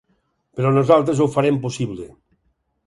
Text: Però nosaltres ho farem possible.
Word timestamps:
Però 0.59 0.71
nosaltres 0.77 1.21
ho 1.21 1.29
farem 1.37 1.61
possible. 1.67 2.11